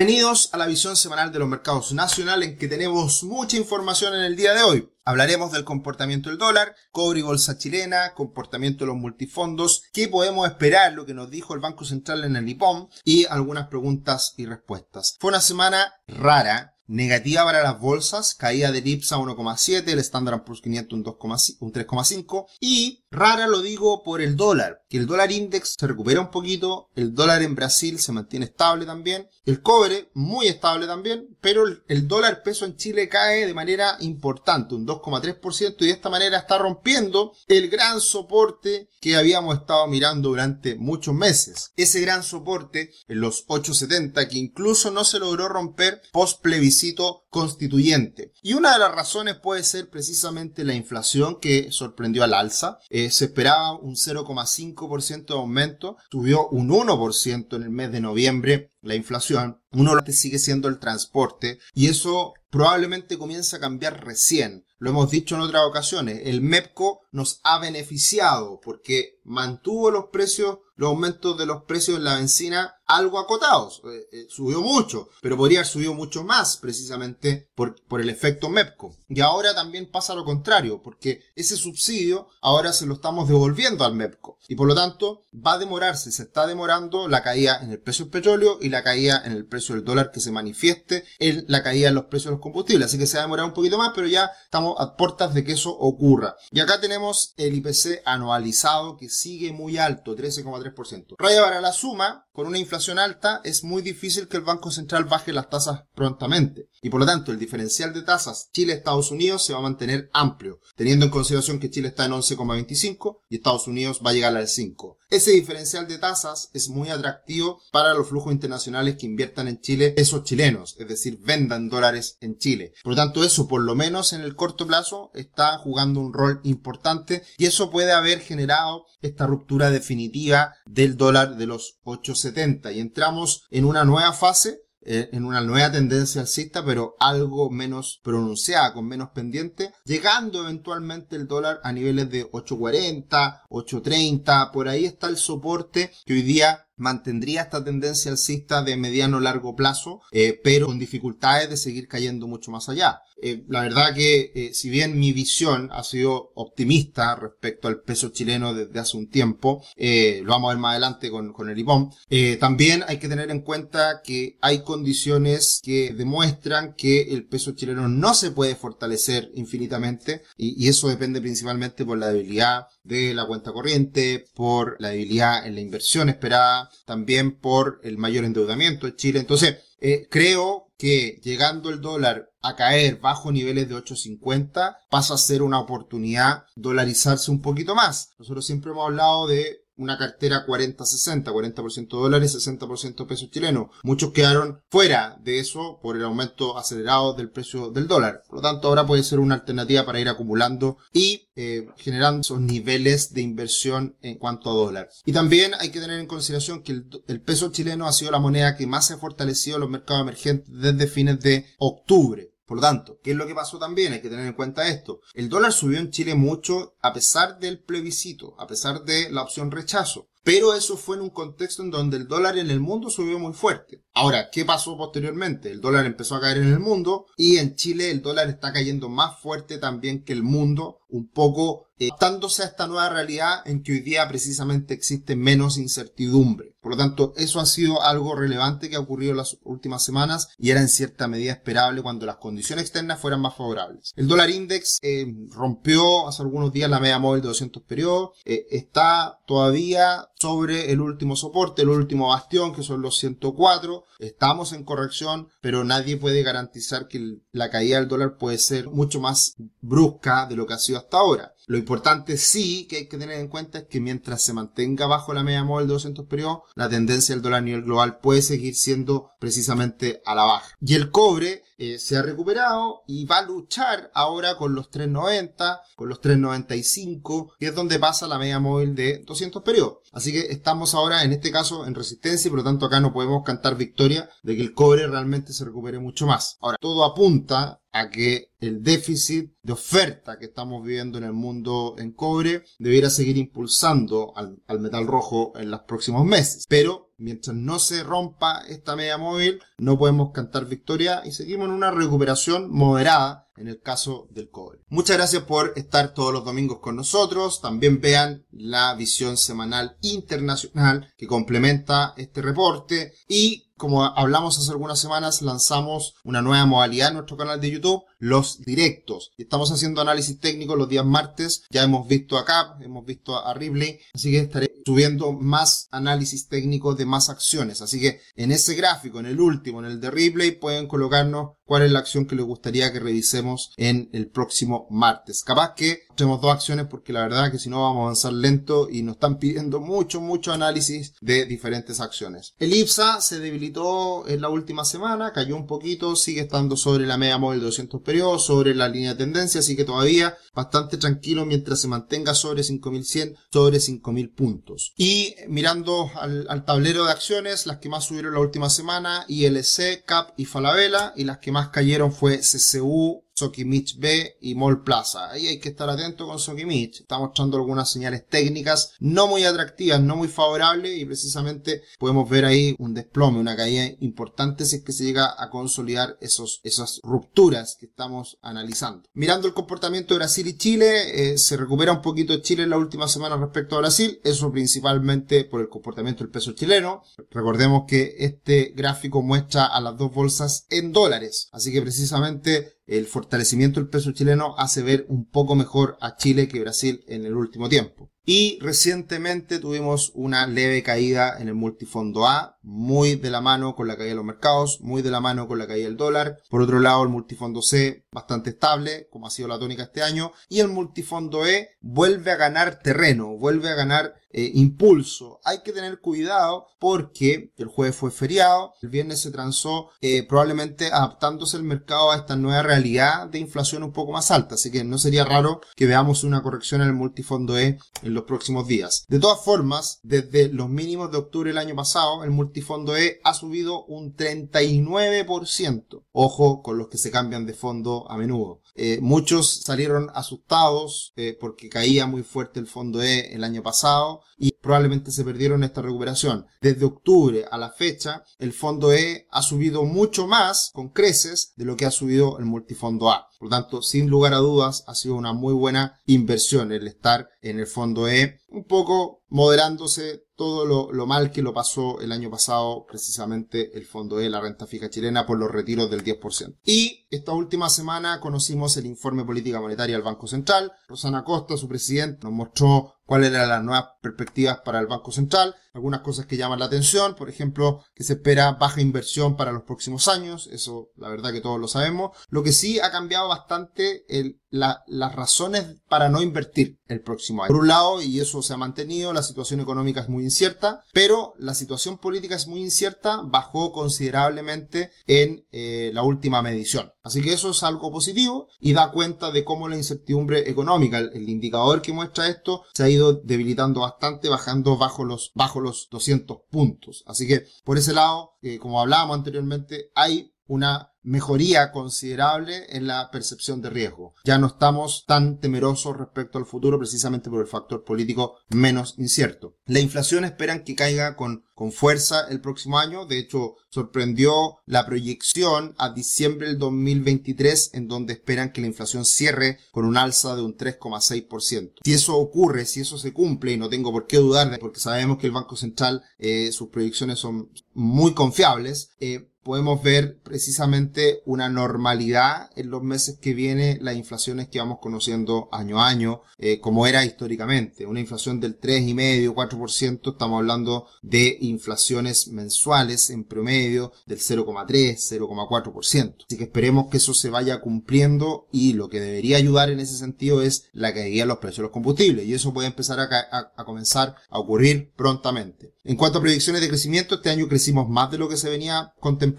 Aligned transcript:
Bienvenidos 0.00 0.50
a 0.52 0.58
la 0.58 0.68
visión 0.68 0.94
semanal 0.94 1.32
de 1.32 1.40
los 1.40 1.48
mercados 1.48 1.92
nacionales 1.92 2.50
en 2.50 2.56
que 2.56 2.68
tenemos 2.68 3.24
mucha 3.24 3.56
información 3.56 4.14
en 4.14 4.22
el 4.22 4.36
día 4.36 4.54
de 4.54 4.62
hoy. 4.62 4.92
Hablaremos 5.04 5.50
del 5.50 5.64
comportamiento 5.64 6.28
del 6.28 6.38
dólar, 6.38 6.76
cobre 6.92 7.18
y 7.18 7.22
bolsa 7.22 7.58
chilena, 7.58 8.14
comportamiento 8.14 8.84
de 8.84 8.92
los 8.92 8.96
multifondos, 8.96 9.82
qué 9.92 10.06
podemos 10.06 10.46
esperar, 10.46 10.92
lo 10.92 11.04
que 11.04 11.14
nos 11.14 11.32
dijo 11.32 11.52
el 11.52 11.58
Banco 11.58 11.84
Central 11.84 12.22
en 12.22 12.36
el 12.36 12.48
IPOM 12.48 12.88
y 13.02 13.24
algunas 13.24 13.66
preguntas 13.66 14.34
y 14.36 14.46
respuestas. 14.46 15.16
Fue 15.18 15.30
una 15.30 15.40
semana 15.40 15.92
rara, 16.06 16.78
Negativa 16.88 17.44
para 17.44 17.62
las 17.62 17.78
bolsas, 17.78 18.34
caída 18.34 18.72
del 18.72 18.86
IPSA 18.86 19.18
1,7, 19.18 19.86
el 19.88 19.98
Standard 19.98 20.42
Poor's 20.42 20.62
500 20.62 20.98
un 20.98 21.04
3,5 21.04 22.46
y 22.60 23.04
rara 23.10 23.46
lo 23.46 23.62
digo 23.62 24.02
por 24.02 24.20
el 24.20 24.36
dólar, 24.36 24.84
que 24.88 24.98
el 24.98 25.06
dólar 25.06 25.32
index 25.32 25.76
se 25.78 25.86
recupera 25.86 26.20
un 26.20 26.30
poquito, 26.30 26.90
el 26.94 27.14
dólar 27.14 27.42
en 27.42 27.54
Brasil 27.54 27.98
se 27.98 28.12
mantiene 28.12 28.46
estable 28.46 28.86
también, 28.86 29.28
el 29.44 29.62
cobre 29.62 30.10
muy 30.14 30.46
estable 30.46 30.86
también, 30.86 31.36
pero 31.40 31.64
el, 31.88 32.08
dólar 32.08 32.42
peso 32.42 32.64
en 32.64 32.76
Chile 32.76 33.08
cae 33.08 33.46
de 33.46 33.54
manera 33.54 33.96
importante, 34.00 34.74
un 34.74 34.86
2,3% 34.86 35.76
y 35.80 35.86
de 35.86 35.92
esta 35.92 36.10
manera 36.10 36.38
está 36.38 36.58
rompiendo 36.58 37.32
el 37.46 37.68
gran 37.68 38.00
soporte 38.00 38.88
que 39.00 39.16
habíamos 39.16 39.56
estado 39.56 39.86
mirando 39.86 40.30
durante 40.30 40.74
muchos 40.74 41.14
meses. 41.14 41.72
Ese 41.76 42.00
gran 42.00 42.22
soporte 42.22 42.92
en 43.08 43.20
los 43.20 43.46
8,70 43.46 44.28
que 44.28 44.38
incluso 44.38 44.90
no 44.90 45.04
se 45.04 45.18
logró 45.18 45.48
romper 45.48 46.02
post 46.12 46.42
plebiscito 46.42 47.24
constituyente. 47.30 48.32
Y 48.42 48.54
una 48.54 48.72
de 48.72 48.78
las 48.78 48.94
razones 48.94 49.36
puede 49.36 49.62
ser 49.62 49.90
precisamente 49.90 50.64
la 50.64 50.74
inflación 50.74 51.38
que 51.40 51.70
sorprendió 51.70 52.24
al 52.24 52.34
alza. 52.34 52.78
Se 53.10 53.26
esperaba 53.26 53.78
un 53.78 53.94
0,5% 53.94 55.26
de 55.26 55.34
aumento, 55.34 55.96
subió 56.10 56.48
un 56.48 56.68
1% 56.68 57.56
en 57.56 57.62
el 57.62 57.70
mes 57.70 57.92
de 57.92 58.00
noviembre 58.00 58.72
la 58.82 58.94
inflación, 58.94 59.60
uno 59.72 59.92
sigue 60.08 60.38
siendo 60.38 60.68
el 60.68 60.78
transporte 60.78 61.58
y 61.74 61.88
eso 61.88 62.34
probablemente 62.50 63.18
comienza 63.18 63.56
a 63.56 63.60
cambiar 63.60 64.04
recién. 64.04 64.64
Lo 64.78 64.90
hemos 64.90 65.10
dicho 65.10 65.34
en 65.34 65.40
otras 65.40 65.64
ocasiones, 65.64 66.22
el 66.24 66.40
MEPCO 66.40 67.00
nos 67.10 67.40
ha 67.42 67.58
beneficiado 67.58 68.60
porque 68.62 69.17
mantuvo 69.28 69.90
los 69.90 70.06
precios, 70.06 70.58
los 70.76 70.88
aumentos 70.88 71.36
de 71.38 71.46
los 71.46 71.64
precios 71.64 71.98
de 71.98 72.04
la 72.04 72.16
benzina 72.16 72.78
algo 72.88 73.18
acotados. 73.18 73.82
Eh, 73.84 74.08
eh, 74.12 74.26
subió 74.28 74.62
mucho, 74.62 75.10
pero 75.20 75.36
podría 75.36 75.60
haber 75.60 75.70
subido 75.70 75.94
mucho 75.94 76.24
más 76.24 76.56
precisamente 76.56 77.48
por, 77.54 77.80
por 77.84 78.00
el 78.00 78.08
efecto 78.08 78.48
MEPCO. 78.48 78.96
Y 79.08 79.20
ahora 79.20 79.54
también 79.54 79.90
pasa 79.90 80.14
lo 80.14 80.24
contrario, 80.24 80.82
porque 80.82 81.22
ese 81.36 81.56
subsidio 81.56 82.28
ahora 82.40 82.72
se 82.72 82.86
lo 82.86 82.94
estamos 82.94 83.28
devolviendo 83.28 83.84
al 83.84 83.94
MEPCO. 83.94 84.38
Y 84.48 84.56
por 84.56 84.66
lo 84.66 84.74
tanto 84.74 85.22
va 85.34 85.52
a 85.52 85.58
demorarse, 85.58 86.10
se 86.10 86.22
está 86.22 86.46
demorando 86.46 87.08
la 87.08 87.22
caída 87.22 87.60
en 87.62 87.70
el 87.70 87.80
precio 87.80 88.06
del 88.06 88.12
petróleo 88.12 88.58
y 88.60 88.70
la 88.70 88.82
caída 88.82 89.22
en 89.24 89.32
el 89.32 89.46
precio 89.46 89.74
del 89.74 89.84
dólar 89.84 90.10
que 90.10 90.20
se 90.20 90.32
manifieste 90.32 91.04
en 91.18 91.44
la 91.46 91.62
caída 91.62 91.90
en 91.90 91.94
los 91.94 92.06
precios 92.06 92.30
de 92.30 92.36
los 92.36 92.42
combustibles. 92.42 92.86
Así 92.86 92.98
que 92.98 93.06
se 93.06 93.18
va 93.18 93.24
a 93.24 93.26
demorar 93.26 93.46
un 93.46 93.52
poquito 93.52 93.76
más, 93.76 93.92
pero 93.94 94.06
ya 94.06 94.30
estamos 94.44 94.76
a 94.78 94.96
puertas 94.96 95.34
de 95.34 95.44
que 95.44 95.52
eso 95.52 95.76
ocurra. 95.76 96.36
Y 96.50 96.60
acá 96.60 96.80
tenemos 96.80 97.34
el 97.36 97.54
IPC 97.54 98.00
anualizado 98.06 98.96
que 98.96 99.10
sigue 99.18 99.52
muy 99.52 99.78
alto, 99.78 100.16
13,3%. 100.16 101.16
Raya 101.18 101.42
para 101.42 101.60
la 101.60 101.72
suma, 101.72 102.26
con 102.32 102.46
una 102.46 102.58
inflación 102.58 102.98
alta, 102.98 103.40
es 103.44 103.64
muy 103.64 103.82
difícil 103.82 104.28
que 104.28 104.36
el 104.36 104.44
Banco 104.44 104.70
Central 104.70 105.04
baje 105.04 105.32
las 105.32 105.50
tasas 105.50 105.84
prontamente. 105.94 106.68
Y 106.82 106.90
por 106.90 107.00
lo 107.00 107.06
tanto, 107.06 107.32
el 107.32 107.38
diferencial 107.38 107.92
de 107.92 108.02
tasas 108.02 108.50
Chile-Estados 108.52 109.10
Unidos 109.10 109.44
se 109.44 109.52
va 109.52 109.58
a 109.58 109.62
mantener 109.62 110.08
amplio, 110.12 110.60
teniendo 110.76 111.04
en 111.04 111.10
consideración 111.10 111.58
que 111.58 111.70
Chile 111.70 111.88
está 111.88 112.04
en 112.04 112.12
11,25 112.12 113.20
y 113.28 113.36
Estados 113.36 113.66
Unidos 113.66 114.00
va 114.04 114.10
a 114.10 114.14
llegar 114.14 114.36
al 114.36 114.48
5. 114.48 114.98
Ese 115.10 115.30
diferencial 115.30 115.88
de 115.88 115.98
tasas 115.98 116.50
es 116.52 116.68
muy 116.68 116.90
atractivo 116.90 117.62
para 117.72 117.94
los 117.94 118.08
flujos 118.08 118.32
internacionales 118.32 118.96
que 118.98 119.06
inviertan 119.06 119.48
en 119.48 119.60
Chile 119.60 119.94
esos 119.96 120.22
chilenos, 120.24 120.76
es 120.78 120.86
decir, 120.86 121.18
vendan 121.20 121.70
dólares 121.70 122.18
en 122.20 122.36
Chile. 122.36 122.74
Por 122.82 122.92
lo 122.92 122.96
tanto, 122.96 123.24
eso 123.24 123.48
por 123.48 123.62
lo 123.62 123.74
menos 123.74 124.12
en 124.12 124.20
el 124.20 124.36
corto 124.36 124.66
plazo 124.66 125.10
está 125.14 125.56
jugando 125.58 126.00
un 126.00 126.12
rol 126.12 126.40
importante 126.44 127.22
y 127.38 127.46
eso 127.46 127.70
puede 127.70 127.92
haber 127.92 128.20
generado 128.20 128.84
esta 129.08 129.26
ruptura 129.26 129.70
definitiva 129.70 130.54
del 130.66 130.96
dólar 130.96 131.36
de 131.36 131.46
los 131.46 131.78
8.70 131.84 132.74
y 132.74 132.80
entramos 132.80 133.46
en 133.50 133.64
una 133.64 133.84
nueva 133.84 134.12
fase 134.12 134.62
eh, 134.90 135.10
en 135.12 135.26
una 135.26 135.42
nueva 135.42 135.72
tendencia 135.72 136.22
alcista, 136.22 136.64
pero 136.64 136.96
algo 136.98 137.50
menos 137.50 138.00
pronunciada, 138.02 138.72
con 138.72 138.86
menos 138.86 139.10
pendiente, 139.10 139.72
llegando 139.84 140.40
eventualmente 140.40 141.16
el 141.16 141.26
dólar 141.26 141.60
a 141.62 141.72
niveles 141.72 142.08
de 142.08 142.30
8.40, 142.30 143.42
8.30, 143.50 144.50
por 144.50 144.66
ahí 144.66 144.86
está 144.86 145.08
el 145.08 145.18
soporte 145.18 145.90
que 146.06 146.14
hoy 146.14 146.22
día 146.22 146.67
mantendría 146.78 147.42
esta 147.42 147.62
tendencia 147.62 148.10
alcista 148.10 148.62
de 148.62 148.76
mediano 148.76 149.20
largo 149.20 149.54
plazo, 149.54 150.00
eh, 150.12 150.40
pero 150.42 150.66
con 150.66 150.78
dificultades 150.78 151.50
de 151.50 151.56
seguir 151.56 151.88
cayendo 151.88 152.26
mucho 152.26 152.50
más 152.50 152.68
allá. 152.68 153.02
Eh, 153.20 153.44
la 153.48 153.62
verdad 153.62 153.94
que 153.94 154.30
eh, 154.34 154.54
si 154.54 154.70
bien 154.70 154.98
mi 154.98 155.12
visión 155.12 155.70
ha 155.72 155.82
sido 155.82 156.30
optimista 156.36 157.16
respecto 157.16 157.66
al 157.66 157.80
peso 157.80 158.10
chileno 158.10 158.54
desde 158.54 158.78
hace 158.78 158.96
un 158.96 159.10
tiempo, 159.10 159.64
lo 159.76 160.32
vamos 160.32 160.50
a 160.50 160.54
ver 160.54 160.60
más 160.60 160.70
adelante 160.72 161.10
con, 161.10 161.50
el 161.50 161.58
IPOM, 161.58 161.90
también 162.38 162.84
hay 162.86 162.98
que 162.98 163.08
tener 163.08 163.30
en 163.30 163.40
cuenta 163.40 164.02
que 164.04 164.38
hay 164.40 164.62
condiciones 164.62 165.60
que 165.64 165.92
demuestran 165.94 166.74
que 166.74 167.12
el 167.14 167.26
peso 167.26 167.52
chileno 167.52 167.88
no 167.88 168.14
se 168.14 168.30
puede 168.30 168.54
fortalecer 168.54 169.30
infinitamente 169.34 170.22
y, 170.36 170.64
y 170.64 170.68
eso 170.68 170.88
depende 170.88 171.20
principalmente 171.20 171.84
por 171.84 171.98
la 171.98 172.08
debilidad 172.08 172.66
de 172.88 173.14
la 173.14 173.26
cuenta 173.26 173.52
corriente, 173.52 174.24
por 174.34 174.76
la 174.80 174.88
debilidad 174.88 175.46
en 175.46 175.54
la 175.54 175.60
inversión 175.60 176.08
esperada, 176.08 176.70
también 176.86 177.38
por 177.38 177.80
el 177.84 177.98
mayor 177.98 178.24
endeudamiento 178.24 178.86
de 178.86 178.96
Chile. 178.96 179.20
Entonces, 179.20 179.58
eh, 179.80 180.08
creo 180.10 180.72
que 180.78 181.20
llegando 181.22 181.70
el 181.70 181.80
dólar 181.80 182.30
a 182.40 182.56
caer 182.56 182.98
bajo 183.00 183.30
niveles 183.30 183.68
de 183.68 183.74
8.50 183.74 184.76
pasa 184.90 185.14
a 185.14 185.18
ser 185.18 185.42
una 185.42 185.60
oportunidad 185.60 186.44
dolarizarse 186.56 187.30
un 187.30 187.42
poquito 187.42 187.74
más. 187.74 188.10
Nosotros 188.18 188.46
siempre 188.46 188.70
hemos 188.70 188.86
hablado 188.86 189.26
de 189.26 189.64
una 189.78 189.96
cartera 189.96 190.44
40-60, 190.46 191.24
40%, 191.24 191.88
dólares, 191.88 192.36
60% 192.36 193.06
pesos 193.06 193.30
chilenos. 193.30 193.68
Muchos 193.82 194.12
quedaron 194.12 194.60
fuera 194.68 195.18
de 195.22 195.38
eso 195.38 195.78
por 195.82 195.96
el 195.96 196.04
aumento 196.04 196.58
acelerado 196.58 197.14
del 197.14 197.30
precio 197.30 197.70
del 197.70 197.88
dólar. 197.88 198.22
Por 198.28 198.36
lo 198.36 198.42
tanto, 198.42 198.68
ahora 198.68 198.86
puede 198.86 199.02
ser 199.02 199.20
una 199.20 199.36
alternativa 199.36 199.86
para 199.86 200.00
ir 200.00 200.08
acumulando 200.08 200.78
y 200.92 201.28
eh, 201.36 201.66
generando 201.76 202.20
esos 202.20 202.40
niveles 202.40 203.12
de 203.12 203.22
inversión 203.22 203.96
en 204.02 204.18
cuanto 204.18 204.50
a 204.50 204.54
dólar. 204.54 204.88
Y 205.06 205.12
también 205.12 205.52
hay 205.58 205.70
que 205.70 205.80
tener 205.80 206.00
en 206.00 206.06
consideración 206.06 206.62
que 206.62 206.72
el, 206.72 206.88
el 207.06 207.20
peso 207.22 207.50
chileno 207.50 207.86
ha 207.86 207.92
sido 207.92 208.10
la 208.10 208.18
moneda 208.18 208.56
que 208.56 208.66
más 208.66 208.86
se 208.86 208.94
ha 208.94 208.98
fortalecido 208.98 209.56
en 209.56 209.62
los 209.62 209.70
mercados 209.70 210.02
emergentes 210.02 210.52
desde 210.52 210.86
fines 210.86 211.20
de 211.20 211.46
octubre. 211.58 212.32
Por 212.48 212.56
lo 212.56 212.62
tanto, 212.62 212.98
¿qué 213.02 213.10
es 213.10 213.16
lo 213.18 213.26
que 213.26 213.34
pasó 213.34 213.58
también? 213.58 213.92
Hay 213.92 214.00
que 214.00 214.08
tener 214.08 214.26
en 214.26 214.32
cuenta 214.32 214.68
esto. 214.68 215.02
El 215.12 215.28
dólar 215.28 215.52
subió 215.52 215.78
en 215.78 215.90
Chile 215.90 216.14
mucho 216.14 216.76
a 216.80 216.94
pesar 216.94 217.38
del 217.38 217.62
plebiscito, 217.62 218.34
a 218.38 218.46
pesar 218.46 218.84
de 218.84 219.10
la 219.10 219.20
opción 219.20 219.50
rechazo. 219.50 220.08
Pero 220.24 220.54
eso 220.54 220.78
fue 220.78 220.96
en 220.96 221.02
un 221.02 221.10
contexto 221.10 221.62
en 221.62 221.70
donde 221.70 221.98
el 221.98 222.08
dólar 222.08 222.38
en 222.38 222.50
el 222.50 222.58
mundo 222.58 222.88
subió 222.88 223.18
muy 223.18 223.34
fuerte. 223.34 223.82
Ahora, 224.00 224.30
¿qué 224.30 224.44
pasó 224.44 224.76
posteriormente? 224.76 225.50
El 225.50 225.60
dólar 225.60 225.84
empezó 225.84 226.14
a 226.14 226.20
caer 226.20 226.36
en 226.36 226.52
el 226.52 226.60
mundo 226.60 227.06
y 227.16 227.38
en 227.38 227.56
Chile 227.56 227.90
el 227.90 228.00
dólar 228.00 228.28
está 228.28 228.52
cayendo 228.52 228.88
más 228.88 229.20
fuerte 229.20 229.58
también 229.58 230.04
que 230.04 230.12
el 230.12 230.22
mundo, 230.22 230.78
un 230.88 231.08
poco 231.08 231.66
adaptándose 231.80 232.42
a 232.42 232.46
esta 232.46 232.66
nueva 232.66 232.88
realidad 232.88 233.42
en 233.44 233.62
que 233.62 233.72
hoy 233.72 233.80
día 233.80 234.08
precisamente 234.08 234.74
existe 234.74 235.16
menos 235.16 235.58
incertidumbre. 235.58 236.54
Por 236.60 236.72
lo 236.72 236.76
tanto, 236.76 237.12
eso 237.16 237.40
ha 237.40 237.46
sido 237.46 237.82
algo 237.82 238.14
relevante 238.14 238.68
que 238.68 238.76
ha 238.76 238.80
ocurrido 238.80 239.12
en 239.12 239.18
las 239.18 239.38
últimas 239.44 239.84
semanas 239.84 240.28
y 240.38 240.50
era 240.50 240.60
en 240.60 240.68
cierta 240.68 241.06
medida 241.06 241.32
esperable 241.32 241.82
cuando 241.82 242.04
las 242.04 242.16
condiciones 242.16 242.64
externas 242.64 243.00
fueran 243.00 243.20
más 243.20 243.36
favorables. 243.36 243.92
El 243.96 244.08
dólar 244.08 244.30
index 244.30 244.78
eh, 244.82 245.06
rompió 245.30 246.08
hace 246.08 246.22
algunos 246.22 246.52
días 246.52 246.68
la 246.68 246.80
media 246.80 246.98
móvil 246.98 247.22
de 247.22 247.28
200 247.28 247.62
periodos, 247.62 248.10
eh, 248.24 248.46
está 248.50 249.20
todavía 249.26 250.08
sobre 250.16 250.72
el 250.72 250.80
último 250.80 251.16
soporte, 251.16 251.62
el 251.62 251.68
último 251.68 252.08
bastión 252.08 252.54
que 252.54 252.62
son 252.62 252.82
los 252.82 252.98
104, 252.98 253.84
estamos 253.98 254.52
en 254.52 254.64
corrección, 254.64 255.28
pero 255.40 255.64
nadie 255.64 255.96
puede 255.96 256.22
garantizar 256.22 256.88
que 256.88 257.18
la 257.32 257.50
caída 257.50 257.78
del 257.78 257.88
dólar 257.88 258.16
puede 258.16 258.38
ser 258.38 258.68
mucho 258.68 259.00
más 259.00 259.34
brusca 259.60 260.26
de 260.26 260.36
lo 260.36 260.46
que 260.46 260.54
ha 260.54 260.58
sido 260.58 260.78
hasta 260.78 260.98
ahora. 260.98 261.34
Lo 261.48 261.56
importante 261.56 262.18
sí 262.18 262.66
que 262.68 262.76
hay 262.76 262.88
que 262.88 262.98
tener 262.98 263.18
en 263.18 263.28
cuenta 263.28 263.60
es 263.60 263.64
que 263.64 263.80
mientras 263.80 264.22
se 264.22 264.34
mantenga 264.34 264.86
bajo 264.86 265.14
la 265.14 265.24
media 265.24 265.44
móvil 265.44 265.66
de 265.66 265.72
200 265.72 266.04
periodos, 266.04 266.40
la 266.54 266.68
tendencia 266.68 267.14
del 267.14 267.22
dólar 267.22 267.38
a 267.38 267.42
nivel 267.42 267.62
global 267.62 268.00
puede 268.00 268.20
seguir 268.20 268.54
siendo 268.54 269.12
precisamente 269.18 270.02
a 270.04 270.14
la 270.14 270.24
baja. 270.24 270.54
Y 270.60 270.74
el 270.74 270.90
cobre 270.90 271.44
eh, 271.56 271.78
se 271.78 271.96
ha 271.96 272.02
recuperado 272.02 272.82
y 272.86 273.06
va 273.06 273.20
a 273.20 273.22
luchar 273.22 273.90
ahora 273.94 274.36
con 274.36 274.54
los 274.54 274.70
390, 274.70 275.62
con 275.74 275.88
los 275.88 276.02
395, 276.02 277.32
que 277.38 277.46
es 277.46 277.54
donde 277.54 277.78
pasa 277.78 278.06
la 278.06 278.18
media 278.18 278.40
móvil 278.40 278.74
de 278.74 279.02
200 279.06 279.42
periodos. 279.42 279.78
Así 279.90 280.12
que 280.12 280.26
estamos 280.30 280.74
ahora 280.74 281.02
en 281.02 281.14
este 281.14 281.32
caso 281.32 281.66
en 281.66 281.74
resistencia 281.74 282.28
y 282.28 282.30
por 282.30 282.40
lo 282.40 282.44
tanto 282.44 282.66
acá 282.66 282.78
no 282.78 282.92
podemos 282.92 283.24
cantar 283.24 283.56
victoria 283.56 284.10
de 284.22 284.36
que 284.36 284.42
el 284.42 284.52
cobre 284.52 284.86
realmente 284.86 285.32
se 285.32 285.46
recupere 285.46 285.78
mucho 285.78 286.06
más. 286.06 286.36
Ahora, 286.42 286.58
todo 286.60 286.84
apunta 286.84 287.62
a 287.72 287.90
que 287.90 288.32
el 288.40 288.62
déficit 288.62 289.32
de 289.42 289.52
oferta 289.52 290.18
que 290.18 290.26
estamos 290.26 290.64
viviendo 290.64 290.98
en 290.98 291.04
el 291.04 291.12
mundo 291.12 291.74
en 291.78 291.92
cobre 291.92 292.44
debiera 292.58 292.90
seguir 292.90 293.16
impulsando 293.16 294.12
al, 294.16 294.42
al 294.46 294.60
metal 294.60 294.86
rojo 294.86 295.32
en 295.36 295.50
los 295.50 295.60
próximos 295.62 296.04
meses. 296.04 296.44
Pero 296.48 296.92
mientras 296.98 297.36
no 297.36 297.58
se 297.58 297.82
rompa 297.82 298.42
esta 298.48 298.76
media 298.76 298.98
móvil, 298.98 299.40
no 299.58 299.78
podemos 299.78 300.12
cantar 300.12 300.46
victoria 300.46 301.02
y 301.04 301.12
seguimos 301.12 301.46
en 301.46 301.54
una 301.54 301.70
recuperación 301.70 302.50
moderada 302.50 303.28
en 303.36 303.48
el 303.48 303.60
caso 303.60 304.08
del 304.10 304.30
cobre. 304.30 304.60
Muchas 304.68 304.96
gracias 304.96 305.22
por 305.22 305.52
estar 305.56 305.94
todos 305.94 306.12
los 306.12 306.24
domingos 306.24 306.58
con 306.58 306.76
nosotros. 306.76 307.40
También 307.40 307.80
vean 307.80 308.26
la 308.30 308.74
visión 308.74 309.16
semanal 309.16 309.76
internacional 309.80 310.92
que 310.96 311.06
complementa 311.06 311.94
este 311.96 312.20
reporte 312.20 312.92
y 313.08 313.47
como 313.58 313.84
hablamos 313.84 314.38
hace 314.38 314.50
algunas 314.50 314.78
semanas, 314.78 315.20
lanzamos 315.20 315.94
una 316.04 316.22
nueva 316.22 316.46
modalidad 316.46 316.88
en 316.88 316.94
nuestro 316.94 317.18
canal 317.18 317.40
de 317.40 317.50
YouTube, 317.50 317.84
los 317.98 318.42
directos. 318.44 319.12
Estamos 319.18 319.50
haciendo 319.50 319.80
análisis 319.80 320.18
técnico 320.20 320.56
los 320.56 320.68
días 320.68 320.84
martes. 320.84 321.44
Ya 321.50 321.62
hemos 321.62 321.86
visto 321.88 322.16
acá, 322.16 322.56
hemos 322.60 322.84
visto 322.84 323.16
a 323.16 323.34
Ripley, 323.34 323.80
así 323.92 324.10
que 324.10 324.18
estaré 324.18 324.52
subiendo 324.64 325.12
más 325.12 325.68
análisis 325.70 326.28
técnico 326.28 326.74
de 326.74 326.86
más 326.86 327.08
acciones. 327.08 327.62
Así 327.62 327.80
que 327.80 328.00
en 328.16 328.32
ese 328.32 328.54
gráfico, 328.54 329.00
en 329.00 329.06
el 329.06 329.20
último, 329.20 329.60
en 329.60 329.66
el 329.66 329.80
de 329.80 329.90
Ripley, 329.90 330.32
pueden 330.32 330.66
colocarnos 330.66 331.38
cuál 331.44 331.62
es 331.62 331.72
la 331.72 331.78
acción 331.78 332.06
que 332.06 332.14
les 332.14 332.26
gustaría 332.26 332.70
que 332.72 332.78
revisemos 332.78 333.52
en 333.56 333.88
el 333.92 334.10
próximo 334.10 334.66
martes. 334.70 335.24
Capaz 335.24 335.54
que 335.54 335.80
tenemos 335.96 336.20
dos 336.20 336.32
acciones 336.32 336.66
porque 336.66 336.92
la 336.92 337.00
verdad 337.00 337.32
que 337.32 337.38
si 337.38 337.48
no 337.48 337.62
vamos 337.62 337.78
a 337.78 337.82
avanzar 337.84 338.12
lento 338.12 338.68
y 338.70 338.82
nos 338.82 338.96
están 338.96 339.18
pidiendo 339.18 339.60
mucho, 339.60 340.00
mucho 340.00 340.32
análisis 340.32 340.92
de 341.00 341.24
diferentes 341.24 341.80
acciones. 341.80 342.34
El 342.38 342.54
IPSA 342.54 343.00
se 343.00 343.18
debilitó 343.18 344.06
en 344.06 344.20
la 344.20 344.28
última 344.28 344.66
semana, 344.66 345.12
cayó 345.12 345.34
un 345.34 345.46
poquito, 345.46 345.96
sigue 345.96 346.20
estando 346.20 346.56
sobre 346.56 346.86
la 346.86 346.98
media 346.98 347.16
móvil 347.16 347.40
de 347.40 347.46
200 347.46 347.80
periodos, 347.88 348.26
sobre 348.26 348.54
la 348.54 348.68
línea 348.68 348.92
de 348.92 348.98
tendencia, 348.98 349.40
así 349.40 349.56
que 349.56 349.64
todavía 349.64 350.14
bastante 350.34 350.76
tranquilo 350.76 351.24
mientras 351.24 351.62
se 351.62 351.68
mantenga 351.68 352.14
sobre 352.14 352.42
5100, 352.42 353.16
sobre 353.32 353.60
5000 353.60 354.10
puntos. 354.10 354.74
Y 354.76 355.14
mirando 355.26 355.90
al, 355.94 356.26
al 356.28 356.44
tablero 356.44 356.84
de 356.84 356.92
acciones, 356.92 357.46
las 357.46 357.60
que 357.60 357.70
más 357.70 357.86
subieron 357.86 358.12
la 358.12 358.20
última 358.20 358.50
semana, 358.50 359.06
ILC, 359.08 359.86
CAP 359.86 360.10
y 360.18 360.26
Falabella, 360.26 360.92
y 360.96 361.04
las 361.04 361.16
que 361.16 361.32
más 361.32 361.48
cayeron 361.48 361.90
fue 361.90 362.18
CCU, 362.18 363.07
Sokimich 363.18 363.78
B 363.78 364.16
y 364.20 364.34
Mall 364.34 364.62
Plaza. 364.62 365.10
Ahí 365.10 365.26
hay 365.26 365.38
que 365.38 365.50
estar 365.50 365.68
atento 365.68 366.06
con 366.06 366.18
Sokimich. 366.18 366.80
Está 366.80 366.98
mostrando 366.98 367.36
algunas 367.36 367.70
señales 367.70 368.06
técnicas 368.06 368.74
no 368.78 369.06
muy 369.08 369.24
atractivas, 369.24 369.80
no 369.80 369.96
muy 369.96 370.08
favorables 370.08 370.78
y 370.78 370.84
precisamente 370.84 371.62
podemos 371.78 372.08
ver 372.08 372.24
ahí 372.24 372.54
un 372.58 372.74
desplome, 372.74 373.18
una 373.18 373.36
caída 373.36 373.68
importante 373.80 374.44
si 374.44 374.56
es 374.56 374.64
que 374.64 374.72
se 374.72 374.84
llega 374.84 375.14
a 375.18 375.30
consolidar 375.30 375.96
esos, 376.00 376.40
esas 376.44 376.80
rupturas 376.82 377.56
que 377.58 377.66
estamos 377.66 378.18
analizando. 378.22 378.88
Mirando 378.94 379.26
el 379.26 379.34
comportamiento 379.34 379.94
de 379.94 379.98
Brasil 379.98 380.26
y 380.26 380.36
Chile, 380.36 381.12
eh, 381.12 381.18
se 381.18 381.36
recupera 381.36 381.72
un 381.72 381.82
poquito 381.82 382.20
Chile 382.20 382.44
en 382.44 382.50
la 382.50 382.58
última 382.58 382.88
semana 382.88 383.16
respecto 383.16 383.56
a 383.56 383.60
Brasil, 383.60 384.00
eso 384.04 384.30
principalmente 384.30 385.24
por 385.24 385.40
el 385.40 385.48
comportamiento 385.48 386.04
del 386.04 386.12
peso 386.12 386.32
chileno. 386.32 386.82
Recordemos 387.10 387.64
que 387.66 387.96
este 387.98 388.52
gráfico 388.54 389.02
muestra 389.02 389.46
a 389.46 389.60
las 389.60 389.76
dos 389.76 389.92
bolsas 389.92 390.46
en 390.50 390.72
dólares, 390.72 391.28
así 391.32 391.52
que 391.52 391.62
precisamente 391.62 392.57
el 392.68 392.86
fortalecimiento 392.86 393.58
del 393.58 393.70
peso 393.70 393.92
chileno 393.92 394.34
hace 394.38 394.62
ver 394.62 394.86
un 394.88 395.06
poco 395.06 395.34
mejor 395.34 395.76
a 395.80 395.96
Chile 395.96 396.28
que 396.28 396.40
Brasil 396.40 396.84
en 396.86 397.04
el 397.06 397.14
último 397.14 397.48
tiempo. 397.48 397.90
Y 398.10 398.38
recientemente 398.40 399.38
tuvimos 399.38 399.92
una 399.94 400.26
leve 400.26 400.62
caída 400.62 401.18
en 401.20 401.28
el 401.28 401.34
multifondo 401.34 402.06
A, 402.06 402.38
muy 402.40 402.94
de 402.94 403.10
la 403.10 403.20
mano 403.20 403.54
con 403.54 403.68
la 403.68 403.76
caída 403.76 403.90
de 403.90 403.96
los 403.96 404.04
mercados, 404.06 404.62
muy 404.62 404.80
de 404.80 404.90
la 404.90 405.00
mano 405.00 405.28
con 405.28 405.38
la 405.38 405.46
caída 405.46 405.66
del 405.66 405.76
dólar. 405.76 406.16
Por 406.30 406.40
otro 406.40 406.58
lado, 406.58 406.82
el 406.82 406.88
multifondo 406.88 407.42
C 407.42 407.84
bastante 407.92 408.30
estable, 408.30 408.88
como 408.90 409.06
ha 409.06 409.10
sido 409.10 409.28
la 409.28 409.38
tónica 409.38 409.64
este 409.64 409.82
año. 409.82 410.12
Y 410.30 410.40
el 410.40 410.48
multifondo 410.48 411.26
E 411.26 411.50
vuelve 411.60 412.10
a 412.10 412.16
ganar 412.16 412.60
terreno, 412.60 413.18
vuelve 413.18 413.50
a 413.50 413.54
ganar 413.54 413.94
eh, 414.10 414.30
impulso. 414.34 415.20
Hay 415.24 415.42
que 415.42 415.52
tener 415.52 415.80
cuidado 415.80 416.46
porque 416.58 417.34
el 417.36 417.46
jueves 417.46 417.76
fue 417.76 417.90
feriado, 417.90 418.54
el 418.62 418.70
viernes 418.70 419.00
se 419.00 419.10
transó 419.10 419.68
eh, 419.82 420.02
probablemente 420.08 420.68
adaptándose 420.68 421.36
el 421.36 421.42
mercado 421.42 421.92
a 421.92 421.96
esta 421.96 422.16
nueva 422.16 422.42
realidad 422.42 423.06
de 423.08 423.18
inflación 423.18 423.62
un 423.64 423.72
poco 423.72 423.92
más 423.92 424.10
alta. 424.10 424.36
Así 424.36 424.50
que 424.50 424.64
no 424.64 424.78
sería 424.78 425.04
raro 425.04 425.42
que 425.56 425.66
veamos 425.66 426.04
una 426.04 426.22
corrección 426.22 426.62
en 426.62 426.68
el 426.68 426.74
multifondo 426.74 427.38
E 427.38 427.58
en 427.82 427.94
los 427.98 428.06
próximos 428.06 428.46
días. 428.46 428.84
De 428.88 428.98
todas 428.98 429.24
formas, 429.24 429.80
desde 429.82 430.28
los 430.28 430.48
mínimos 430.48 430.90
de 430.90 430.98
octubre 430.98 431.30
del 431.30 431.38
año 431.38 431.54
pasado, 431.54 432.04
el 432.04 432.10
multifondo 432.10 432.76
E 432.76 433.00
ha 433.04 433.14
subido 433.14 433.64
un 433.64 433.94
39%. 433.96 435.84
Ojo 435.92 436.42
con 436.42 436.58
los 436.58 436.68
que 436.68 436.78
se 436.78 436.90
cambian 436.90 437.26
de 437.26 437.34
fondo 437.34 437.90
a 437.90 437.96
menudo. 437.96 438.40
Eh, 438.54 438.78
muchos 438.80 439.42
salieron 439.44 439.90
asustados 439.94 440.92
eh, 440.96 441.16
porque 441.18 441.48
caía 441.48 441.86
muy 441.86 442.02
fuerte 442.02 442.40
el 442.40 442.46
fondo 442.46 442.82
E 442.82 443.14
el 443.14 443.24
año 443.24 443.42
pasado 443.42 444.00
y 444.16 444.32
probablemente 444.40 444.90
se 444.90 445.04
perdieron 445.04 445.44
esta 445.44 445.62
recuperación. 445.62 446.26
Desde 446.40 446.64
octubre 446.64 447.24
a 447.30 447.38
la 447.38 447.50
fecha, 447.50 448.04
el 448.18 448.32
fondo 448.32 448.72
E 448.72 449.06
ha 449.10 449.22
subido 449.22 449.64
mucho 449.64 450.06
más 450.06 450.50
con 450.52 450.70
creces 450.70 451.32
de 451.36 451.44
lo 451.44 451.56
que 451.56 451.66
ha 451.66 451.70
subido 451.70 452.18
el 452.18 452.24
multifondo 452.24 452.90
A. 452.90 453.08
Por 453.18 453.30
lo 453.30 453.36
tanto, 453.36 453.62
sin 453.62 453.88
lugar 453.90 454.14
a 454.14 454.18
dudas, 454.18 454.64
ha 454.68 454.74
sido 454.74 454.94
una 454.94 455.12
muy 455.12 455.34
buena 455.34 455.80
inversión 455.86 456.52
el 456.52 456.68
estar 456.68 457.08
en 457.20 457.40
el 457.40 457.46
fondo 457.46 457.88
E, 457.88 458.20
un 458.28 458.44
poco 458.44 459.02
moderándose 459.08 460.04
todo 460.16 460.44
lo, 460.72 460.86
mal 460.86 461.10
que 461.10 461.22
lo 461.22 461.32
pasó 461.32 461.80
el 461.80 461.92
año 461.92 462.10
pasado, 462.10 462.66
precisamente 462.66 463.56
el 463.56 463.66
fondo 463.66 464.00
E, 464.00 464.10
la 464.10 464.20
renta 464.20 464.46
fija 464.46 464.68
chilena, 464.68 465.06
por 465.06 465.18
los 465.18 465.30
retiros 465.30 465.70
del 465.70 465.84
10%. 465.84 466.38
Y 466.44 466.86
esta 466.90 467.12
última 467.12 467.48
semana 467.48 468.00
conocimos 468.00 468.56
el 468.56 468.66
informe 468.66 469.04
política 469.04 469.40
monetaria 469.40 469.76
del 469.76 469.84
Banco 469.84 470.06
Central. 470.06 470.52
Rosana 470.68 471.04
Costa, 471.04 471.36
su 471.36 471.48
presidente, 471.48 472.00
nos 472.02 472.12
mostró 472.12 472.74
cuáles 472.88 473.10
eran 473.10 473.28
las 473.28 473.44
nuevas 473.44 473.66
perspectivas 473.82 474.40
para 474.40 474.60
el 474.60 474.66
Banco 474.66 474.90
Central, 474.90 475.34
algunas 475.58 475.80
cosas 475.80 476.06
que 476.06 476.16
llaman 476.16 476.38
la 476.38 476.46
atención, 476.46 476.94
por 476.94 477.08
ejemplo, 477.08 477.64
que 477.74 477.84
se 477.84 477.94
espera 477.94 478.32
baja 478.32 478.60
inversión 478.60 479.16
para 479.16 479.32
los 479.32 479.42
próximos 479.42 479.88
años, 479.88 480.28
eso 480.32 480.70
la 480.76 480.88
verdad 480.88 481.12
que 481.12 481.20
todos 481.20 481.40
lo 481.40 481.48
sabemos. 481.48 481.96
Lo 482.08 482.22
que 482.22 482.32
sí 482.32 482.60
ha 482.60 482.70
cambiado 482.70 483.08
bastante 483.08 483.84
el, 483.88 484.20
las 484.30 484.94
razones 484.94 485.56
para 485.68 485.88
no 485.88 486.02
invertir 486.02 486.58
el 486.66 486.80
próximo 486.80 487.22
año. 487.22 487.28
Por 487.28 487.40
un 487.40 487.48
lado, 487.48 487.82
y 487.82 487.98
eso 487.98 488.22
se 488.22 488.34
ha 488.34 488.36
mantenido, 488.36 488.92
la 488.92 489.02
situación 489.02 489.40
económica 489.40 489.80
es 489.80 489.88
muy 489.88 490.04
incierta, 490.04 490.62
pero 490.72 491.14
la 491.18 491.34
situación 491.34 491.78
política 491.78 492.14
es 492.14 492.28
muy 492.28 492.40
incierta, 492.40 493.00
bajó 493.04 493.52
considerablemente 493.52 494.70
en 494.86 495.26
eh, 495.32 495.70
la 495.74 495.82
última 495.82 496.22
medición. 496.22 496.70
Así 496.82 497.02
que 497.02 497.12
eso 497.12 497.30
es 497.30 497.42
algo 497.42 497.70
positivo 497.70 498.28
y 498.40 498.52
da 498.52 498.70
cuenta 498.70 499.10
de 499.10 499.24
cómo 499.24 499.48
la 499.48 499.56
incertidumbre 499.56 500.30
económica, 500.30 500.78
el, 500.78 500.90
el 500.94 501.08
indicador 501.08 501.62
que 501.62 501.72
muestra 501.72 502.08
esto, 502.08 502.42
se 502.54 502.62
ha 502.62 502.68
ido 502.68 502.94
debilitando 502.94 503.60
bastante, 503.60 504.08
bajando 504.08 504.56
bajo 504.56 504.84
los, 504.84 505.10
bajo 505.14 505.40
los 505.40 505.47
200 505.70 506.18
puntos. 506.30 506.84
Así 506.86 507.06
que 507.06 507.26
por 507.44 507.58
ese 507.58 507.72
lado, 507.72 508.16
eh, 508.22 508.38
como 508.38 508.60
hablábamos 508.60 508.96
anteriormente, 508.96 509.70
hay 509.74 510.12
una 510.28 510.72
mejoría 510.82 511.52
considerable 511.52 512.46
en 512.48 512.66
la 512.66 512.90
percepción 512.90 513.42
de 513.42 513.50
riesgo. 513.50 513.94
Ya 514.04 514.18
no 514.18 514.28
estamos 514.28 514.84
tan 514.86 515.20
temerosos 515.20 515.76
respecto 515.76 516.18
al 516.18 516.24
futuro 516.24 516.58
precisamente 516.58 517.10
por 517.10 517.20
el 517.20 517.26
factor 517.26 517.64
político 517.64 518.16
menos 518.30 518.74
incierto. 518.78 519.36
La 519.44 519.60
inflación 519.60 520.04
esperan 520.04 520.44
que 520.44 520.54
caiga 520.54 520.96
con, 520.96 521.24
con 521.34 521.52
fuerza 521.52 522.06
el 522.08 522.20
próximo 522.20 522.58
año. 522.58 522.86
De 522.86 522.98
hecho, 522.98 523.34
sorprendió 523.50 524.38
la 524.46 524.64
proyección 524.64 525.54
a 525.58 525.74
diciembre 525.74 526.28
del 526.28 526.38
2023 526.38 527.50
en 527.52 527.68
donde 527.68 527.92
esperan 527.92 528.32
que 528.32 528.40
la 528.40 528.46
inflación 528.46 528.84
cierre 528.84 529.38
con 529.52 529.64
un 529.66 529.76
alza 529.76 530.16
de 530.16 530.22
un 530.22 530.36
3,6%. 530.36 531.52
Si 531.64 531.72
eso 531.72 531.96
ocurre, 531.98 532.46
si 532.46 532.60
eso 532.60 532.78
se 532.78 532.92
cumple, 532.92 533.32
y 533.32 533.36
no 533.36 533.50
tengo 533.50 533.72
por 533.72 533.86
qué 533.86 533.98
dudar, 533.98 534.38
porque 534.40 534.60
sabemos 534.60 534.98
que 534.98 535.06
el 535.06 535.12
Banco 535.12 535.36
Central, 535.36 535.82
eh, 535.98 536.32
sus 536.32 536.48
proyecciones 536.48 536.98
son 536.98 537.30
muy 537.52 537.92
confiables, 537.92 538.70
eh, 538.80 539.10
podemos 539.28 539.62
ver 539.62 539.98
precisamente 539.98 541.02
una 541.04 541.28
normalidad 541.28 542.30
en 542.34 542.48
los 542.48 542.62
meses 542.62 542.98
que 542.98 543.12
viene 543.12 543.58
las 543.60 543.76
inflaciones 543.76 544.28
que 544.28 544.38
vamos 544.38 544.56
conociendo 544.58 545.28
año 545.32 545.60
a 545.60 545.68
año, 545.68 546.00
eh, 546.16 546.40
como 546.40 546.66
era 546.66 546.82
históricamente. 546.86 547.66
Una 547.66 547.80
inflación 547.80 548.20
del 548.20 548.40
3,5, 548.40 549.12
4%, 549.12 549.92
estamos 549.92 550.18
hablando 550.18 550.66
de 550.80 551.18
inflaciones 551.20 552.08
mensuales 552.08 552.88
en 552.88 553.04
promedio 553.04 553.72
del 553.84 553.98
0,3, 553.98 554.78
0,4%. 554.78 556.06
Así 556.06 556.16
que 556.16 556.24
esperemos 556.24 556.68
que 556.70 556.78
eso 556.78 556.94
se 556.94 557.10
vaya 557.10 557.42
cumpliendo 557.42 558.28
y 558.32 558.54
lo 558.54 558.70
que 558.70 558.80
debería 558.80 559.18
ayudar 559.18 559.50
en 559.50 559.60
ese 559.60 559.76
sentido 559.76 560.22
es 560.22 560.48
la 560.54 560.72
caída 560.72 561.02
de 561.02 561.08
los 561.08 561.18
precios 561.18 561.36
de 561.36 561.42
los 561.42 561.52
combustibles 561.52 562.06
y 562.06 562.14
eso 562.14 562.32
puede 562.32 562.48
empezar 562.48 562.80
a 562.80 563.44
comenzar 563.44 563.94
a 564.08 564.18
ocurrir 564.18 564.72
prontamente. 564.74 565.52
En 565.68 565.76
cuanto 565.76 565.98
a 565.98 566.00
proyecciones 566.00 566.40
de 566.40 566.48
crecimiento, 566.48 566.94
este 566.94 567.10
año 567.10 567.28
crecimos 567.28 567.68
más 567.68 567.90
de 567.90 567.98
lo 567.98 568.08
que 568.08 568.16
se 568.16 568.30
venía 568.30 568.72
contemplando. 568.80 569.17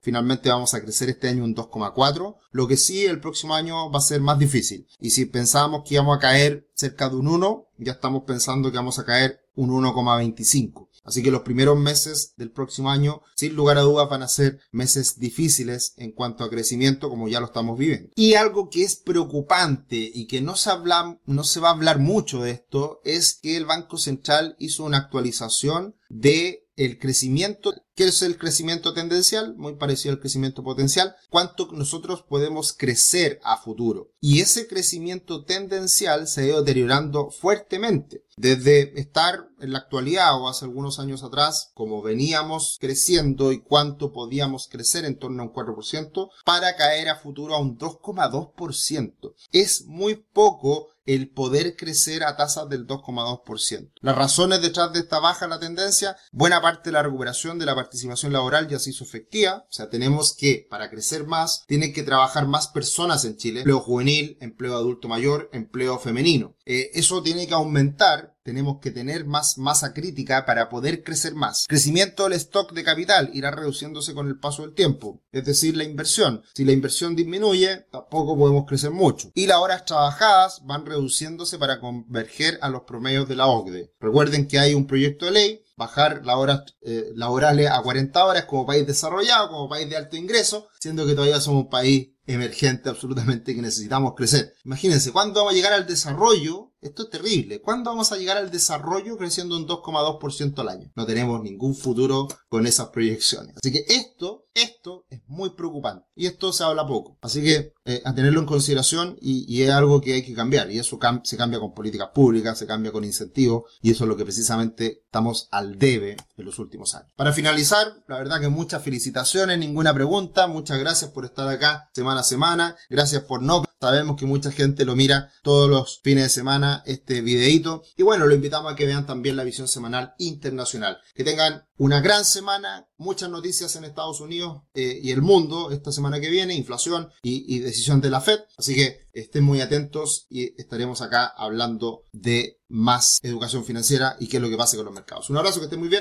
Finalmente 0.00 0.48
vamos 0.48 0.74
a 0.74 0.80
crecer 0.80 1.08
este 1.10 1.28
año 1.28 1.44
un 1.44 1.54
2,4. 1.54 2.36
Lo 2.52 2.68
que 2.68 2.76
sí, 2.76 3.04
el 3.04 3.20
próximo 3.20 3.54
año 3.54 3.90
va 3.90 3.98
a 3.98 4.02
ser 4.02 4.20
más 4.20 4.38
difícil. 4.38 4.86
Y 5.00 5.10
si 5.10 5.26
pensábamos 5.26 5.82
que 5.84 5.94
íbamos 5.94 6.16
a 6.16 6.20
caer 6.20 6.68
cerca 6.74 7.08
de 7.08 7.16
un 7.16 7.28
1, 7.28 7.66
ya 7.78 7.92
estamos 7.92 8.22
pensando 8.24 8.70
que 8.70 8.76
vamos 8.76 8.98
a 8.98 9.04
caer 9.04 9.40
un 9.56 9.70
1,25. 9.70 10.88
Así 11.02 11.22
que 11.22 11.30
los 11.30 11.42
primeros 11.42 11.78
meses 11.78 12.34
del 12.36 12.52
próximo 12.52 12.90
año, 12.90 13.22
sin 13.34 13.54
lugar 13.54 13.78
a 13.78 13.82
dudas, 13.82 14.08
van 14.08 14.22
a 14.22 14.28
ser 14.28 14.60
meses 14.70 15.18
difíciles 15.18 15.94
en 15.96 16.12
cuanto 16.12 16.44
a 16.44 16.50
crecimiento, 16.50 17.08
como 17.08 17.26
ya 17.26 17.40
lo 17.40 17.46
estamos 17.46 17.78
viviendo. 17.78 18.10
Y 18.14 18.34
algo 18.34 18.68
que 18.68 18.82
es 18.82 18.96
preocupante 18.96 20.10
y 20.14 20.26
que 20.26 20.40
no 20.40 20.56
se, 20.56 20.70
habla, 20.70 21.18
no 21.26 21.42
se 21.42 21.60
va 21.60 21.70
a 21.70 21.72
hablar 21.72 21.98
mucho 21.98 22.42
de 22.42 22.52
esto 22.52 23.00
es 23.04 23.34
que 23.34 23.56
el 23.56 23.64
Banco 23.64 23.96
Central 23.98 24.56
hizo 24.58 24.84
una 24.84 24.98
actualización 24.98 25.96
de 26.08 26.68
el 26.76 26.98
crecimiento, 26.98 27.74
¿qué 28.00 28.06
es 28.06 28.22
el 28.22 28.38
crecimiento 28.38 28.94
tendencial? 28.94 29.54
Muy 29.58 29.74
parecido 29.74 30.14
al 30.14 30.20
crecimiento 30.20 30.64
potencial. 30.64 31.16
¿Cuánto 31.28 31.68
nosotros 31.72 32.22
podemos 32.22 32.72
crecer 32.72 33.38
a 33.44 33.58
futuro? 33.58 34.10
Y 34.22 34.40
ese 34.40 34.66
crecimiento 34.66 35.44
tendencial 35.44 36.26
se 36.26 36.40
ha 36.40 36.46
ido 36.46 36.62
deteriorando 36.62 37.30
fuertemente. 37.30 38.24
Desde 38.38 38.98
estar 38.98 39.50
en 39.60 39.74
la 39.74 39.80
actualidad 39.80 40.40
o 40.40 40.48
hace 40.48 40.64
algunos 40.64 40.98
años 40.98 41.22
atrás, 41.22 41.72
como 41.74 42.00
veníamos 42.00 42.78
creciendo 42.80 43.52
y 43.52 43.60
cuánto 43.60 44.14
podíamos 44.14 44.66
crecer 44.66 45.04
en 45.04 45.18
torno 45.18 45.42
a 45.42 45.46
un 45.46 45.52
4%, 45.52 46.30
para 46.46 46.76
caer 46.76 47.10
a 47.10 47.16
futuro 47.16 47.54
a 47.54 47.60
un 47.60 47.76
2,2%. 47.76 49.34
Es 49.52 49.84
muy 49.84 50.14
poco 50.14 50.88
el 51.06 51.30
poder 51.30 51.76
crecer 51.76 52.22
a 52.22 52.36
tasas 52.36 52.68
del 52.68 52.86
2,2%. 52.86 53.90
Las 54.00 54.16
razones 54.16 54.62
detrás 54.62 54.92
de 54.92 55.00
esta 55.00 55.18
baja 55.18 55.44
en 55.44 55.50
la 55.50 55.58
tendencia, 55.58 56.16
buena 56.30 56.62
parte 56.62 56.90
de 56.90 56.92
la 56.92 57.02
recuperación 57.02 57.58
de 57.58 57.66
la 57.66 57.74
participación 57.90 58.32
laboral 58.32 58.68
ya 58.68 58.78
se 58.78 58.90
hizo 58.90 59.02
efectiva, 59.02 59.66
o 59.68 59.72
sea, 59.72 59.90
tenemos 59.90 60.36
que, 60.36 60.64
para 60.70 60.88
crecer 60.90 61.26
más, 61.26 61.64
tienen 61.66 61.92
que 61.92 62.04
trabajar 62.04 62.46
más 62.46 62.68
personas 62.68 63.24
en 63.24 63.36
Chile, 63.36 63.60
empleo 63.60 63.80
juvenil, 63.80 64.38
empleo 64.40 64.76
adulto 64.76 65.08
mayor, 65.08 65.50
empleo 65.52 65.98
femenino. 65.98 66.54
Eh, 66.64 66.90
eso 66.94 67.20
tiene 67.20 67.48
que 67.48 67.54
aumentar 67.54 68.36
tenemos 68.42 68.78
que 68.80 68.90
tener 68.90 69.24
más 69.24 69.58
masa 69.58 69.92
crítica 69.92 70.44
para 70.46 70.68
poder 70.68 71.02
crecer 71.02 71.34
más. 71.34 71.66
Crecimiento 71.68 72.24
del 72.24 72.34
stock 72.34 72.72
de 72.72 72.84
capital 72.84 73.30
irá 73.32 73.50
reduciéndose 73.50 74.14
con 74.14 74.28
el 74.28 74.38
paso 74.38 74.62
del 74.62 74.74
tiempo, 74.74 75.22
es 75.32 75.44
decir, 75.44 75.76
la 75.76 75.84
inversión. 75.84 76.42
Si 76.54 76.64
la 76.64 76.72
inversión 76.72 77.16
disminuye, 77.16 77.86
tampoco 77.90 78.36
podemos 78.36 78.66
crecer 78.66 78.90
mucho. 78.90 79.30
Y 79.34 79.46
las 79.46 79.58
horas 79.58 79.84
trabajadas 79.84 80.62
van 80.64 80.86
reduciéndose 80.86 81.58
para 81.58 81.80
converger 81.80 82.58
a 82.62 82.68
los 82.68 82.82
promedios 82.82 83.28
de 83.28 83.36
la 83.36 83.46
OCDE. 83.46 83.92
Recuerden 84.00 84.48
que 84.48 84.58
hay 84.58 84.74
un 84.74 84.86
proyecto 84.86 85.26
de 85.26 85.32
ley 85.32 85.64
bajar 85.80 86.26
las 86.26 86.36
horas 86.36 86.62
eh, 86.82 87.10
laborales 87.14 87.70
a 87.70 87.80
40 87.80 88.24
horas 88.24 88.44
como 88.44 88.66
país 88.66 88.86
desarrollado, 88.86 89.48
como 89.48 89.68
país 89.68 89.88
de 89.88 89.96
alto 89.96 90.16
ingreso, 90.16 90.68
siendo 90.78 91.06
que 91.06 91.14
todavía 91.14 91.40
somos 91.40 91.64
un 91.64 91.70
país 91.70 92.10
emergente 92.30 92.88
absolutamente 92.88 93.54
que 93.54 93.62
necesitamos 93.62 94.14
crecer. 94.14 94.54
Imagínense, 94.64 95.12
¿cuándo 95.12 95.40
vamos 95.40 95.52
a 95.52 95.56
llegar 95.56 95.72
al 95.72 95.86
desarrollo 95.86 96.70
esto 96.80 97.02
es 97.02 97.10
terrible. 97.10 97.60
¿Cuándo 97.60 97.90
vamos 97.90 98.10
a 98.10 98.16
llegar 98.16 98.38
al 98.38 98.50
desarrollo 98.50 99.18
creciendo 99.18 99.56
un 99.56 99.66
2,2% 99.66 100.58
al 100.60 100.68
año? 100.68 100.90
No 100.96 101.04
tenemos 101.04 101.42
ningún 101.42 101.74
futuro 101.74 102.26
con 102.48 102.66
esas 102.66 102.88
proyecciones. 102.88 103.56
Así 103.56 103.70
que 103.70 103.84
esto, 103.88 104.46
esto 104.54 104.99
es 104.99 104.99
muy 105.30 105.50
preocupante. 105.50 106.04
Y 106.14 106.26
esto 106.26 106.52
se 106.52 106.64
habla 106.64 106.86
poco. 106.86 107.16
Así 107.22 107.42
que 107.42 107.72
eh, 107.84 108.02
a 108.04 108.14
tenerlo 108.14 108.40
en 108.40 108.46
consideración 108.46 109.16
y, 109.20 109.62
es 109.62 109.70
algo 109.70 110.00
que 110.00 110.14
hay 110.14 110.24
que 110.24 110.34
cambiar. 110.34 110.70
Y 110.70 110.78
eso 110.78 110.98
se 111.22 111.36
cambia 111.36 111.60
con 111.60 111.72
políticas 111.72 112.08
públicas, 112.12 112.58
se 112.58 112.66
cambia 112.66 112.92
con 112.92 113.04
incentivos. 113.04 113.64
Y 113.80 113.92
eso 113.92 114.04
es 114.04 114.08
lo 114.08 114.16
que 114.16 114.24
precisamente 114.24 115.02
estamos 115.04 115.48
al 115.50 115.78
debe 115.78 116.16
en 116.36 116.44
los 116.44 116.58
últimos 116.58 116.94
años. 116.94 117.12
Para 117.16 117.32
finalizar, 117.32 117.86
la 118.08 118.18
verdad 118.18 118.40
que 118.40 118.48
muchas 118.48 118.82
felicitaciones, 118.82 119.58
ninguna 119.58 119.94
pregunta. 119.94 120.48
Muchas 120.48 120.78
gracias 120.78 121.10
por 121.10 121.24
estar 121.24 121.48
acá 121.48 121.88
semana 121.94 122.20
a 122.20 122.24
semana. 122.24 122.76
Gracias 122.88 123.22
por 123.22 123.42
no 123.42 123.62
Sabemos 123.80 124.18
que 124.18 124.26
mucha 124.26 124.52
gente 124.52 124.84
lo 124.84 124.94
mira 124.94 125.32
todos 125.42 125.70
los 125.70 126.00
fines 126.02 126.24
de 126.24 126.28
semana 126.28 126.82
este 126.84 127.22
videito. 127.22 127.82
Y 127.96 128.02
bueno, 128.02 128.26
lo 128.26 128.34
invitamos 128.34 128.70
a 128.70 128.76
que 128.76 128.84
vean 128.84 129.06
también 129.06 129.36
la 129.36 129.44
visión 129.44 129.68
semanal 129.68 130.12
internacional. 130.18 130.98
Que 131.14 131.24
tengan 131.24 131.64
una 131.80 132.02
gran 132.02 132.26
semana, 132.26 132.86
muchas 132.98 133.30
noticias 133.30 133.74
en 133.74 133.84
Estados 133.84 134.20
Unidos 134.20 134.64
eh, 134.74 135.00
y 135.02 135.12
el 135.12 135.22
mundo 135.22 135.70
esta 135.70 135.90
semana 135.90 136.20
que 136.20 136.28
viene, 136.28 136.52
inflación 136.52 137.08
y, 137.22 137.56
y 137.56 137.60
decisión 137.60 138.02
de 138.02 138.10
la 138.10 138.20
Fed. 138.20 138.40
Así 138.58 138.74
que 138.74 139.08
estén 139.14 139.44
muy 139.44 139.62
atentos 139.62 140.26
y 140.28 140.60
estaremos 140.60 141.00
acá 141.00 141.26
hablando 141.26 142.04
de 142.12 142.60
más 142.68 143.18
educación 143.22 143.64
financiera 143.64 144.16
y 144.20 144.28
qué 144.28 144.36
es 144.36 144.42
lo 144.42 144.50
que 144.50 144.58
pasa 144.58 144.76
con 144.76 144.84
los 144.84 144.94
mercados. 144.94 145.30
Un 145.30 145.38
abrazo, 145.38 145.58
que 145.58 145.64
estén 145.64 145.80
muy 145.80 145.88
bien. 145.88 145.98